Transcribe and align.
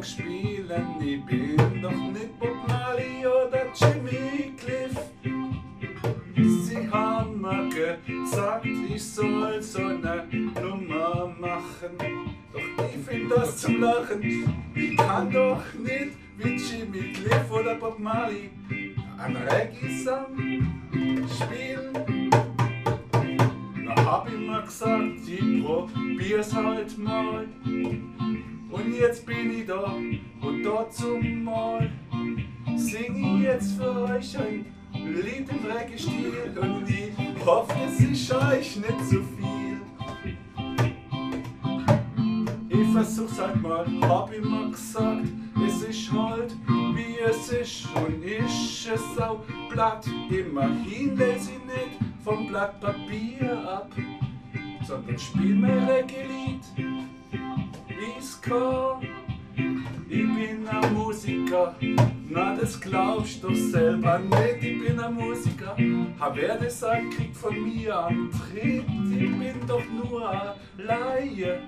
Reggae-Song 0.00 0.02
spielen, 0.02 0.96
ich 1.00 1.24
bin 1.24 1.82
doch 1.82 1.90
nicht 1.90 2.38
Bob 2.38 2.56
Marley 2.68 3.26
oder 3.26 3.66
Jimmy 3.74 4.52
Cliff. 4.56 4.96
Sie 6.36 6.90
haben 6.90 7.40
mir 7.40 7.68
gesagt, 7.68 8.66
ich 8.66 9.02
soll 9.02 9.62
so 9.62 9.82
ne 9.82 10.26
Nummer 10.60 11.34
machen. 11.38 11.98
Doch 12.52 12.84
ich 12.84 13.04
find 13.06 13.30
das 13.30 13.58
zum 13.58 13.80
Lachen. 13.80 14.22
Ich 14.74 14.96
kann 14.96 15.30
doch 15.30 15.62
nicht 15.74 16.16
wie 16.38 16.56
Jimmy 16.56 17.12
Cliff 17.12 17.50
oder 17.50 17.74
Bob 17.74 17.98
Marley 17.98 18.50
an 19.18 19.36
Reggae-Song 19.36 20.36
spielen. 21.28 22.30
Na 23.84 24.04
hab 24.04 24.28
ich 24.28 24.38
mir 24.38 24.62
gesagt, 24.62 25.02
ich 25.26 25.64
probier's 25.64 26.54
halt 26.54 26.98
mal. 26.98 27.46
Und 28.70 28.94
jetzt 28.94 29.26
bin 29.26 29.58
ich 29.58 29.66
da 29.66 29.94
und 30.42 30.62
dort 30.62 30.92
zum 30.94 31.44
Mal 31.44 31.90
sing 32.76 33.16
ich 33.16 33.42
jetzt 33.42 33.72
für 33.72 34.02
euch 34.02 34.38
ein 34.38 34.64
Lied 34.94 35.48
im 35.48 35.70
Reggae-Stil 35.70 36.56
und 36.60 36.88
ich 36.88 37.44
hoffe, 37.44 37.74
es 37.86 38.00
ist 38.00 38.32
euch 38.32 38.76
nicht 38.76 39.08
zu 39.08 39.22
viel. 39.22 39.80
Ich 42.68 42.88
versuch's 42.92 43.40
halt 43.40 43.60
mal, 43.60 43.86
hab 44.02 44.32
ich 44.32 44.44
mal 44.44 44.70
gesagt, 44.70 45.28
es 45.66 45.82
ist 45.82 46.12
halt 46.12 46.54
wie 46.94 47.18
es 47.18 47.48
ist 47.52 47.88
und 47.94 48.22
ist 48.22 48.88
es 48.88 49.18
auch 49.20 49.42
Blatt. 49.68 50.06
Immerhin 50.30 51.16
lese 51.16 51.50
ich 51.52 51.64
nicht 51.64 51.98
vom 52.22 52.46
Blatt 52.46 52.80
Papier 52.80 53.58
ab, 53.68 53.90
sondern 54.86 55.18
spiel 55.18 55.54
mir 55.56 55.88
Reggae-Lied. 55.88 56.89
I's 58.20 58.38
kann. 58.42 59.00
Ich 60.08 60.26
bin 60.34 60.68
ein 60.68 60.94
Musiker, 60.94 61.74
na 62.28 62.54
das 62.54 62.78
glaubst 62.78 63.42
doch 63.42 63.54
selber 63.54 64.18
nicht, 64.18 64.62
ich 64.62 64.86
bin 64.86 65.00
ein 65.00 65.14
Musiker. 65.14 65.74
Hab 66.18 66.36
wer 66.36 66.58
das 66.58 66.80
sagt, 66.80 67.10
kriegt 67.12 67.36
von 67.36 67.54
mir 67.62 68.06
einen 68.06 68.30
Tritt, 68.30 68.84
ich 69.10 69.38
bin 69.38 69.66
doch 69.66 69.82
nur 69.88 70.28
ein 70.28 70.52
Laie. 70.76 71.60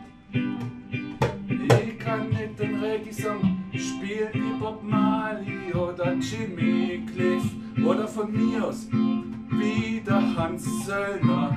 Ich 1.85 1.99
kann 1.99 2.29
nicht 2.29 2.59
den 2.59 2.81
Reggae-Song 2.81 3.65
spielen 3.73 4.31
wie 4.35 4.61
Bob 4.61 4.83
Marley 4.83 5.73
oder 5.73 6.13
Jimmy 6.15 7.03
Cliff 7.15 7.45
oder 7.83 8.07
von 8.07 8.31
mir 8.31 8.67
aus 8.67 8.89
wie 8.91 10.03
der 10.07 10.37
Hans 10.37 10.67
Söllner. 10.85 11.57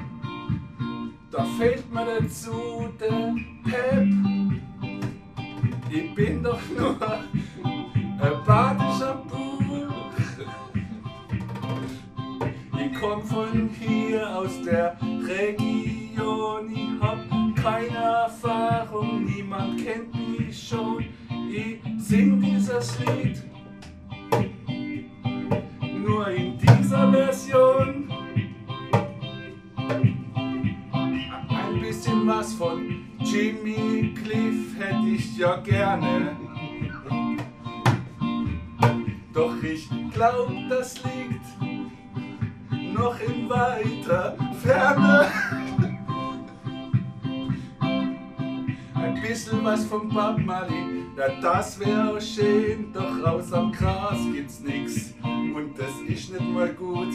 Da 1.32 1.44
fehlt 1.58 1.92
mir 1.94 2.06
dazu 2.06 2.88
der 2.98 3.36
Pep. 3.66 4.45
Ich 5.96 6.14
bin 6.14 6.44
doch 6.44 6.60
nur 6.78 6.98
ein 7.00 8.44
badischer 8.46 9.24
Buch. 9.30 10.12
Ich 12.78 13.00
komm 13.00 13.24
von 13.24 13.70
hier 13.80 14.30
aus 14.36 14.62
der 14.66 14.98
Region, 15.26 16.70
ich 16.70 17.02
hab 17.02 17.18
keine 17.56 18.26
Erfahrung, 18.26 19.24
niemand 19.24 19.82
kennt 19.86 20.14
mich 20.38 20.68
schon. 20.68 21.06
Ich 21.50 21.80
sing 21.98 22.42
dieses 22.42 23.00
Lied 23.00 23.42
nur 26.06 26.28
in 26.28 26.58
dieser 26.58 27.10
Version. 27.10 27.65
Ich 35.18 35.38
ja 35.38 35.56
gerne. 35.58 36.36
Doch 39.34 39.64
ich 39.64 39.88
glaub, 40.14 40.52
das 40.70 40.96
liegt 41.06 41.46
noch 42.94 43.18
in 43.22 43.50
weiter 43.50 44.36
Ferne. 44.62 45.28
Ein 48.96 49.22
bisschen 49.22 49.64
was 49.64 49.86
vom 49.86 50.10
Bob 50.10 50.38
Marley, 50.38 51.06
ja 51.16 51.30
das 51.42 51.80
auch 51.82 52.20
schön, 52.20 52.92
doch 52.92 53.24
raus 53.26 53.54
am 53.54 53.72
Gras 53.72 54.20
gibt's 54.34 54.60
nix 54.60 55.14
und 55.24 55.80
das 55.80 55.94
ist 56.10 56.34
nicht 56.34 56.50
mal 56.54 56.74
gut. 56.74 57.14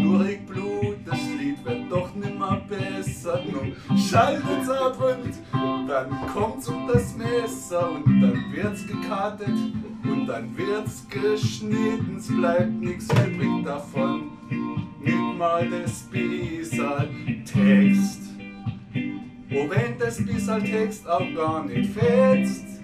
Lurig 0.00 0.46
Blut, 0.46 0.96
das 1.04 1.20
Lied 1.38 1.62
wird 1.64 1.90
doch 1.90 2.14
nimmer 2.14 2.62
besser. 2.66 3.42
Nun 3.50 3.76
schaltet's 3.98 4.68
und 4.68 4.87
dann 5.98 6.26
kommt's 6.32 6.68
um 6.68 6.86
das 6.86 7.16
Messer 7.16 7.90
und 7.90 8.20
dann 8.20 8.52
wird's 8.52 8.86
gekartet 8.86 9.48
und 10.04 10.26
dann 10.26 10.56
wird's 10.56 11.06
geschnitten. 11.08 12.16
Es 12.18 12.28
bleibt 12.28 12.80
nichts 12.80 13.08
übrig 13.12 13.64
davon, 13.64 14.30
nicht 15.00 15.38
mal 15.38 15.68
das 15.68 16.02
Bisal 16.10 17.08
Text. 17.44 18.22
Oh, 19.50 19.68
wenn 19.68 19.98
das 19.98 20.24
Bisal 20.24 20.62
Text 20.62 21.08
auch 21.08 21.34
gar 21.34 21.64
nicht 21.64 21.90
fetzt. 21.92 22.77